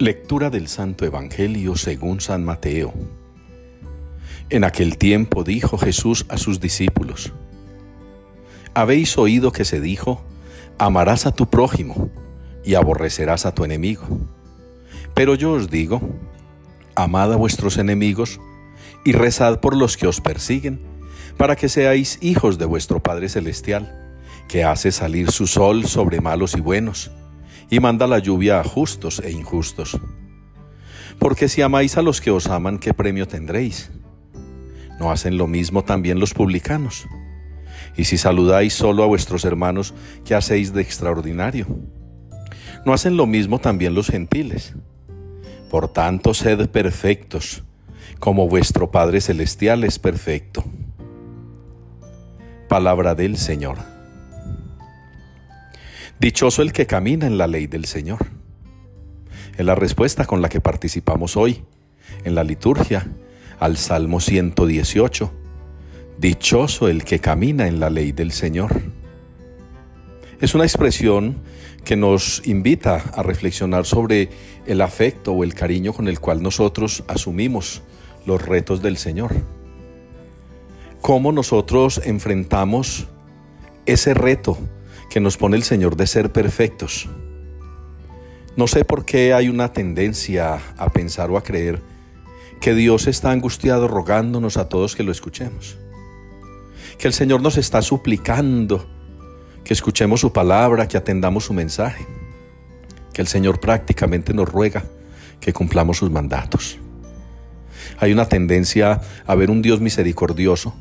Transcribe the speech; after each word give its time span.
Lectura 0.00 0.48
del 0.48 0.66
Santo 0.66 1.04
Evangelio 1.04 1.76
según 1.76 2.22
San 2.22 2.42
Mateo. 2.42 2.94
En 4.48 4.64
aquel 4.64 4.96
tiempo 4.96 5.44
dijo 5.44 5.76
Jesús 5.76 6.24
a 6.30 6.38
sus 6.38 6.58
discípulos, 6.58 7.34
Habéis 8.72 9.18
oído 9.18 9.52
que 9.52 9.66
se 9.66 9.78
dijo, 9.78 10.24
amarás 10.78 11.26
a 11.26 11.32
tu 11.32 11.50
prójimo 11.50 12.08
y 12.64 12.76
aborrecerás 12.76 13.44
a 13.44 13.54
tu 13.54 13.62
enemigo. 13.62 14.04
Pero 15.12 15.34
yo 15.34 15.52
os 15.52 15.68
digo, 15.68 16.00
amad 16.94 17.34
a 17.34 17.36
vuestros 17.36 17.76
enemigos 17.76 18.40
y 19.04 19.12
rezad 19.12 19.60
por 19.60 19.76
los 19.76 19.98
que 19.98 20.06
os 20.06 20.22
persiguen, 20.22 20.80
para 21.36 21.56
que 21.56 21.68
seáis 21.68 22.16
hijos 22.22 22.56
de 22.56 22.64
vuestro 22.64 23.02
Padre 23.02 23.28
Celestial, 23.28 24.16
que 24.48 24.64
hace 24.64 24.92
salir 24.92 25.30
su 25.30 25.46
sol 25.46 25.84
sobre 25.84 26.22
malos 26.22 26.56
y 26.56 26.62
buenos 26.62 27.10
y 27.70 27.80
manda 27.80 28.06
la 28.06 28.18
lluvia 28.18 28.60
a 28.60 28.64
justos 28.64 29.20
e 29.24 29.30
injustos. 29.30 29.98
Porque 31.18 31.48
si 31.48 31.62
amáis 31.62 31.96
a 31.96 32.02
los 32.02 32.20
que 32.20 32.30
os 32.30 32.48
aman, 32.48 32.78
¿qué 32.78 32.92
premio 32.92 33.26
tendréis? 33.28 33.90
¿No 34.98 35.10
hacen 35.10 35.38
lo 35.38 35.46
mismo 35.46 35.84
también 35.84 36.18
los 36.18 36.34
publicanos? 36.34 37.06
Y 37.96 38.04
si 38.04 38.18
saludáis 38.18 38.74
solo 38.74 39.02
a 39.02 39.06
vuestros 39.06 39.44
hermanos, 39.44 39.94
¿qué 40.24 40.34
hacéis 40.34 40.72
de 40.72 40.82
extraordinario? 40.82 41.66
¿No 42.84 42.92
hacen 42.92 43.16
lo 43.16 43.26
mismo 43.26 43.58
también 43.58 43.94
los 43.94 44.08
gentiles? 44.08 44.74
Por 45.70 45.88
tanto, 45.92 46.34
sed 46.34 46.68
perfectos, 46.68 47.62
como 48.18 48.48
vuestro 48.48 48.90
Padre 48.90 49.20
Celestial 49.20 49.84
es 49.84 49.98
perfecto. 49.98 50.64
Palabra 52.68 53.14
del 53.14 53.36
Señor. 53.36 53.78
Dichoso 56.20 56.60
el 56.60 56.74
que 56.74 56.86
camina 56.86 57.26
en 57.26 57.38
la 57.38 57.46
ley 57.46 57.66
del 57.66 57.86
Señor. 57.86 58.18
Es 59.56 59.64
la 59.64 59.74
respuesta 59.74 60.26
con 60.26 60.42
la 60.42 60.50
que 60.50 60.60
participamos 60.60 61.34
hoy 61.34 61.64
en 62.24 62.34
la 62.34 62.44
liturgia 62.44 63.06
al 63.58 63.78
Salmo 63.78 64.20
118. 64.20 65.32
Dichoso 66.18 66.88
el 66.88 67.04
que 67.04 67.20
camina 67.20 67.68
en 67.68 67.80
la 67.80 67.88
ley 67.88 68.12
del 68.12 68.32
Señor. 68.32 68.82
Es 70.42 70.54
una 70.54 70.64
expresión 70.64 71.38
que 71.86 71.96
nos 71.96 72.46
invita 72.46 72.96
a 73.14 73.22
reflexionar 73.22 73.86
sobre 73.86 74.28
el 74.66 74.82
afecto 74.82 75.32
o 75.32 75.42
el 75.42 75.54
cariño 75.54 75.94
con 75.94 76.06
el 76.06 76.20
cual 76.20 76.42
nosotros 76.42 77.02
asumimos 77.08 77.80
los 78.26 78.44
retos 78.44 78.82
del 78.82 78.98
Señor. 78.98 79.34
Cómo 81.00 81.32
nosotros 81.32 81.98
enfrentamos 82.04 83.08
ese 83.86 84.12
reto 84.12 84.58
que 85.10 85.20
nos 85.20 85.36
pone 85.36 85.56
el 85.56 85.64
Señor 85.64 85.96
de 85.96 86.06
ser 86.06 86.32
perfectos. 86.32 87.08
No 88.56 88.66
sé 88.66 88.84
por 88.84 89.04
qué 89.04 89.34
hay 89.34 89.48
una 89.48 89.72
tendencia 89.72 90.60
a 90.78 90.88
pensar 90.90 91.30
o 91.30 91.36
a 91.36 91.42
creer 91.42 91.82
que 92.60 92.74
Dios 92.74 93.06
está 93.06 93.32
angustiado 93.32 93.88
rogándonos 93.88 94.56
a 94.56 94.68
todos 94.68 94.94
que 94.94 95.02
lo 95.02 95.12
escuchemos. 95.12 95.76
Que 96.96 97.08
el 97.08 97.12
Señor 97.12 97.42
nos 97.42 97.56
está 97.56 97.82
suplicando 97.82 98.86
que 99.64 99.74
escuchemos 99.74 100.20
su 100.20 100.32
palabra, 100.32 100.86
que 100.86 100.96
atendamos 100.96 101.44
su 101.44 101.54
mensaje. 101.54 102.06
Que 103.12 103.22
el 103.22 103.28
Señor 103.28 103.60
prácticamente 103.60 104.32
nos 104.32 104.48
ruega 104.48 104.84
que 105.40 105.52
cumplamos 105.52 105.96
sus 105.96 106.10
mandatos. 106.10 106.78
Hay 107.98 108.12
una 108.12 108.26
tendencia 108.26 109.00
a 109.26 109.34
ver 109.34 109.50
un 109.50 109.62
Dios 109.62 109.80
misericordioso, 109.80 110.74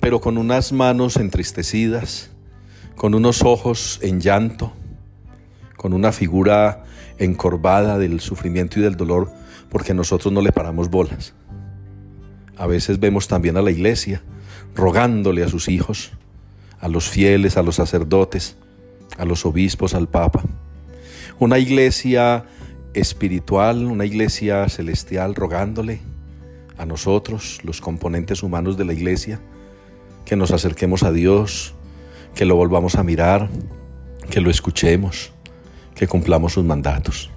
pero 0.00 0.20
con 0.20 0.38
unas 0.38 0.72
manos 0.72 1.16
entristecidas, 1.16 2.30
con 2.96 3.14
unos 3.14 3.42
ojos 3.42 4.00
en 4.02 4.20
llanto, 4.20 4.72
con 5.76 5.92
una 5.92 6.12
figura 6.12 6.84
encorvada 7.18 7.98
del 7.98 8.20
sufrimiento 8.20 8.80
y 8.80 8.82
del 8.82 8.96
dolor, 8.96 9.30
porque 9.68 9.94
nosotros 9.94 10.32
no 10.32 10.40
le 10.40 10.50
paramos 10.50 10.90
bolas. 10.90 11.34
A 12.56 12.66
veces 12.66 12.98
vemos 12.98 13.28
también 13.28 13.56
a 13.56 13.62
la 13.62 13.70
iglesia 13.70 14.22
rogándole 14.74 15.44
a 15.44 15.48
sus 15.48 15.68
hijos, 15.68 16.12
a 16.80 16.88
los 16.88 17.08
fieles, 17.08 17.56
a 17.56 17.62
los 17.62 17.76
sacerdotes, 17.76 18.56
a 19.18 19.24
los 19.24 19.44
obispos, 19.46 19.94
al 19.94 20.08
Papa. 20.08 20.42
Una 21.38 21.58
iglesia 21.58 22.44
espiritual, 22.94 23.84
una 23.84 24.06
iglesia 24.06 24.68
celestial 24.68 25.34
rogándole 25.34 26.00
a 26.78 26.86
nosotros, 26.86 27.60
los 27.62 27.80
componentes 27.80 28.42
humanos 28.42 28.76
de 28.78 28.86
la 28.86 28.94
iglesia, 28.94 29.40
que 30.24 30.36
nos 30.36 30.50
acerquemos 30.50 31.02
a 31.02 31.12
Dios, 31.12 31.75
que 32.36 32.44
lo 32.44 32.54
volvamos 32.54 32.96
a 32.96 33.02
mirar, 33.02 33.48
que 34.30 34.42
lo 34.42 34.50
escuchemos, 34.50 35.32
que 35.94 36.06
cumplamos 36.06 36.52
sus 36.52 36.64
mandatos. 36.64 37.30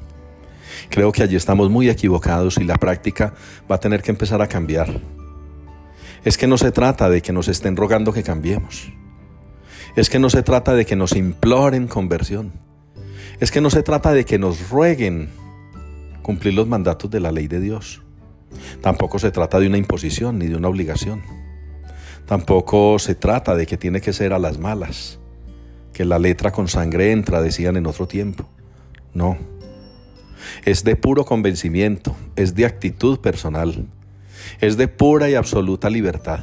Creo 0.89 1.13
que 1.13 1.23
allí 1.23 1.37
estamos 1.37 1.69
muy 1.69 1.89
equivocados 1.89 2.57
y 2.57 2.65
la 2.65 2.75
práctica 2.75 3.33
va 3.71 3.75
a 3.75 3.79
tener 3.79 4.01
que 4.01 4.11
empezar 4.11 4.41
a 4.41 4.47
cambiar. 4.47 4.99
Es 6.25 6.37
que 6.37 6.47
no 6.47 6.57
se 6.57 6.71
trata 6.71 7.09
de 7.09 7.21
que 7.21 7.31
nos 7.31 7.47
estén 7.47 7.77
rogando 7.77 8.11
que 8.11 8.23
cambiemos. 8.23 8.91
Es 9.95 10.09
que 10.09 10.19
no 10.19 10.29
se 10.29 10.43
trata 10.43 10.73
de 10.73 10.85
que 10.85 10.97
nos 10.97 11.13
imploren 11.13 11.87
conversión. 11.87 12.51
Es 13.39 13.51
que 13.51 13.61
no 13.61 13.69
se 13.69 13.83
trata 13.83 14.11
de 14.11 14.25
que 14.25 14.37
nos 14.37 14.69
rueguen 14.69 15.29
cumplir 16.21 16.55
los 16.55 16.67
mandatos 16.67 17.09
de 17.09 17.21
la 17.21 17.31
ley 17.31 17.47
de 17.47 17.61
Dios. 17.61 18.01
Tampoco 18.81 19.17
se 19.17 19.31
trata 19.31 19.61
de 19.61 19.67
una 19.67 19.77
imposición 19.77 20.39
ni 20.39 20.47
de 20.47 20.57
una 20.57 20.67
obligación. 20.67 21.38
Tampoco 22.29 22.99
se 22.99 23.15
trata 23.15 23.55
de 23.55 23.65
que 23.65 23.75
tiene 23.75 24.01
que 24.01 24.13
ser 24.13 24.33
a 24.33 24.37
las 24.37 24.59
malas, 24.59 25.17
que 25.93 26.05
la 26.05 26.19
letra 26.19 26.51
con 26.51 26.67
sangre 26.67 27.11
entra, 27.11 27.41
decían 27.41 27.75
en 27.75 27.87
otro 27.87 28.07
tiempo. 28.07 28.47
No. 29.15 29.35
Es 30.63 30.83
de 30.83 30.95
puro 30.95 31.25
convencimiento, 31.25 32.15
es 32.35 32.53
de 32.53 32.67
actitud 32.67 33.17
personal, 33.17 33.87
es 34.61 34.77
de 34.77 34.87
pura 34.87 35.27
y 35.27 35.33
absoluta 35.33 35.89
libertad. 35.89 36.41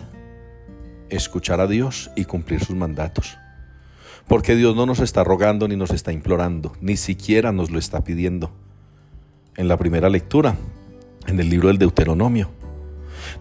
Escuchar 1.09 1.61
a 1.61 1.69
Dios 1.69 2.11
y 2.17 2.25
cumplir 2.25 2.65
sus 2.65 2.75
mandatos. 2.75 3.39
Porque 4.27 4.57
Dios 4.57 4.75
no 4.75 4.87
nos 4.87 4.99
está 4.99 5.23
rogando 5.23 5.69
ni 5.69 5.77
nos 5.77 5.93
está 5.93 6.11
implorando, 6.11 6.73
ni 6.81 6.97
siquiera 6.97 7.53
nos 7.53 7.71
lo 7.71 7.79
está 7.79 8.03
pidiendo. 8.03 8.51
En 9.57 9.69
la 9.69 9.77
primera 9.77 10.09
lectura, 10.09 10.57
en 11.29 11.39
el 11.39 11.49
libro 11.49 11.69
del 11.69 11.79
Deuteronomio, 11.79 12.51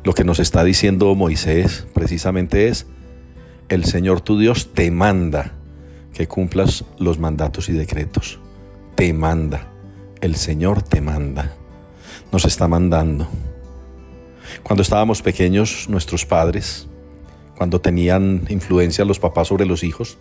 lo 0.04 0.14
que 0.14 0.24
nos 0.24 0.40
está 0.40 0.64
diciendo 0.64 1.14
Moisés 1.16 1.88
precisamente 1.94 2.68
es, 2.68 2.88
el 3.70 3.86
Señor 3.86 4.22
tu 4.22 4.38
Dios 4.38 4.74
te 4.74 4.92
manda 4.92 5.54
que 6.14 6.28
cumplas 6.28 6.86
los 6.98 7.20
mandatos 7.20 7.70
y 7.70 7.74
decretos. 7.74 8.40
Te 8.96 9.12
manda. 9.14 9.68
El 10.22 10.36
Señor 10.36 10.82
te 10.82 11.02
manda. 11.02 11.54
Nos 12.32 12.46
está 12.46 12.68
mandando. 12.68 13.28
Cuando 14.64 14.82
estábamos 14.82 15.22
pequeños, 15.22 15.90
nuestros 15.90 16.26
padres, 16.26 16.88
cuando 17.58 17.82
tenían 17.82 18.46
influencia 18.50 19.04
los 19.04 19.20
papás 19.20 19.50
sobre 19.50 19.66
los 19.66 19.84
hijos, 19.84 20.18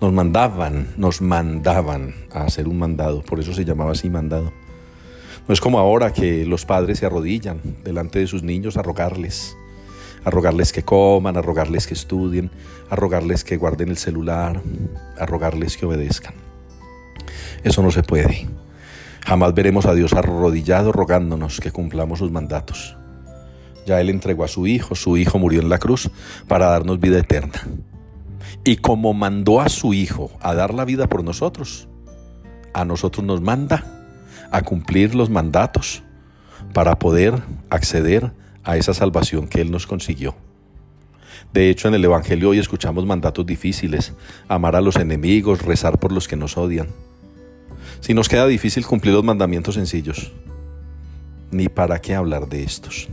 nos 0.00 0.12
mandaban, 0.12 0.88
nos 0.96 1.20
mandaban 1.20 2.14
a 2.32 2.44
hacer 2.44 2.68
un 2.68 2.78
mandado. 2.78 3.22
Por 3.22 3.40
eso 3.40 3.52
se 3.52 3.64
llamaba 3.64 3.92
así 3.92 4.08
mandado. 4.08 4.52
No 5.48 5.54
es 5.54 5.62
como 5.62 5.78
ahora 5.78 6.12
que 6.12 6.44
los 6.44 6.66
padres 6.66 6.98
se 6.98 7.06
arrodillan 7.06 7.62
delante 7.82 8.18
de 8.18 8.26
sus 8.26 8.42
niños 8.42 8.76
a 8.76 8.82
rogarles, 8.82 9.56
a 10.22 10.28
rogarles 10.28 10.74
que 10.74 10.82
coman, 10.82 11.38
a 11.38 11.42
rogarles 11.42 11.86
que 11.86 11.94
estudien, 11.94 12.50
a 12.90 12.96
rogarles 12.96 13.44
que 13.44 13.56
guarden 13.56 13.88
el 13.88 13.96
celular, 13.96 14.60
a 15.18 15.24
rogarles 15.24 15.78
que 15.78 15.86
obedezcan. 15.86 16.34
Eso 17.64 17.82
no 17.82 17.90
se 17.90 18.02
puede. 18.02 18.46
Jamás 19.24 19.54
veremos 19.54 19.86
a 19.86 19.94
Dios 19.94 20.12
arrodillado 20.12 20.92
rogándonos 20.92 21.60
que 21.60 21.70
cumplamos 21.70 22.18
sus 22.18 22.30
mandatos. 22.30 22.94
Ya 23.86 24.02
Él 24.02 24.10
entregó 24.10 24.44
a 24.44 24.48
su 24.48 24.66
Hijo, 24.66 24.94
su 24.94 25.16
Hijo 25.16 25.38
murió 25.38 25.62
en 25.62 25.70
la 25.70 25.78
cruz 25.78 26.10
para 26.46 26.66
darnos 26.66 27.00
vida 27.00 27.20
eterna. 27.20 27.66
Y 28.64 28.76
como 28.76 29.14
mandó 29.14 29.62
a 29.62 29.70
su 29.70 29.94
Hijo 29.94 30.30
a 30.42 30.52
dar 30.54 30.74
la 30.74 30.84
vida 30.84 31.06
por 31.06 31.24
nosotros, 31.24 31.88
a 32.74 32.84
nosotros 32.84 33.24
nos 33.24 33.40
manda 33.40 33.97
a 34.50 34.62
cumplir 34.62 35.14
los 35.14 35.30
mandatos 35.30 36.02
para 36.72 36.98
poder 36.98 37.34
acceder 37.70 38.32
a 38.64 38.76
esa 38.76 38.94
salvación 38.94 39.48
que 39.48 39.60
Él 39.60 39.70
nos 39.70 39.86
consiguió. 39.86 40.34
De 41.52 41.70
hecho, 41.70 41.88
en 41.88 41.94
el 41.94 42.04
Evangelio 42.04 42.50
hoy 42.50 42.58
escuchamos 42.58 43.06
mandatos 43.06 43.46
difíciles, 43.46 44.12
amar 44.48 44.76
a 44.76 44.80
los 44.80 44.96
enemigos, 44.96 45.62
rezar 45.62 45.98
por 45.98 46.12
los 46.12 46.28
que 46.28 46.36
nos 46.36 46.56
odian. 46.56 46.88
Si 48.00 48.12
nos 48.12 48.28
queda 48.28 48.46
difícil 48.46 48.86
cumplir 48.86 49.14
los 49.14 49.24
mandamientos 49.24 49.74
sencillos, 49.74 50.32
ni 51.50 51.68
para 51.68 52.00
qué 52.00 52.14
hablar 52.14 52.48
de 52.48 52.62
estos. 52.62 53.08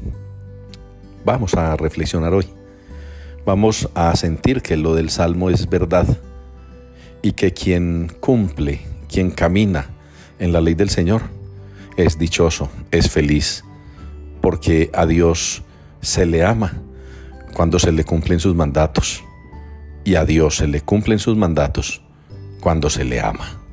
Vamos 1.24 1.56
a 1.56 1.76
reflexionar 1.78 2.34
hoy. 2.34 2.48
Vamos 3.46 3.90
a 3.96 4.16
sentir 4.16 4.62
que 4.62 4.76
lo 4.76 4.96
del 4.96 5.10
Salmo 5.10 5.50
es 5.50 5.70
verdad 5.70 6.06
y 7.22 7.32
que 7.32 7.54
quien 7.54 8.12
cumple, 8.20 8.82
quien 9.08 9.32
camina 9.32 9.95
en 10.40 10.54
la 10.54 10.62
ley 10.62 10.74
del 10.74 10.90
Señor, 10.90 11.22
es 11.98 12.18
dichoso, 12.18 12.70
es 12.92 13.10
feliz, 13.10 13.64
porque 14.42 14.90
a 14.94 15.06
Dios 15.06 15.64
se 16.02 16.26
le 16.26 16.44
ama 16.44 16.74
cuando 17.54 17.80
se 17.80 17.92
le 17.92 18.04
cumplen 18.04 18.40
sus 18.40 18.56
mandatos 18.56 19.24
y 20.04 20.16
a 20.16 20.26
Dios 20.26 20.58
se 20.58 20.68
le 20.68 20.82
cumplen 20.82 21.20
sus 21.20 21.36
mandatos 21.36 22.02
cuando 22.62 22.90
se 22.90 23.04
le 23.04 23.22
ama. 23.22 23.65